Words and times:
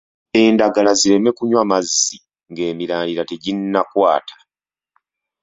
Endagala 0.41 0.91
zireme 0.99 1.31
kunywa 1.37 1.63
mazzi 1.71 2.17
ng’emirandira 2.51 3.23
teginnakwata. 3.29 4.35